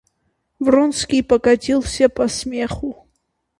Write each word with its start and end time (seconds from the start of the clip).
Вронский 0.57 1.21
покатился 1.21 2.09
со 2.15 2.27
смеху. 2.27 3.05